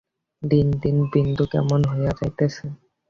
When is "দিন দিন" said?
0.43-0.97